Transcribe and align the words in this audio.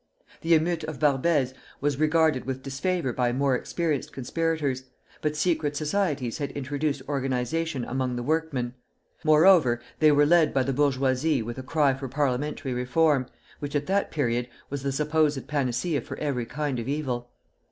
The 0.41 0.53
émeute 0.57 0.83
of 0.85 0.97
Barbès 0.97 1.53
was 1.79 1.99
regarded 1.99 2.45
with 2.45 2.63
disfavor 2.63 3.13
by 3.13 3.31
more 3.31 3.53
experienced 3.55 4.11
conspirators, 4.11 4.85
but 5.21 5.35
secret 5.35 5.75
societies 5.75 6.39
had 6.39 6.49
introduced 6.53 7.03
organization 7.07 7.85
among 7.85 8.15
the 8.15 8.23
workmen. 8.23 8.73
Moreover, 9.23 9.79
they 9.99 10.11
were 10.11 10.25
led 10.25 10.55
by 10.55 10.63
the 10.63 10.73
bourgeoisie 10.73 11.43
with 11.43 11.59
a 11.59 11.61
cry 11.61 11.93
for 11.93 12.07
parliamentary 12.07 12.73
reform, 12.73 13.27
which 13.59 13.75
at 13.75 13.85
that 13.85 14.09
period 14.09 14.49
was 14.71 14.81
the 14.81 14.91
supposed 14.91 15.47
panacea 15.47 16.01
for 16.01 16.17
every 16.17 16.47
kind 16.47 16.79
of 16.79 16.87
evil. 16.87 17.29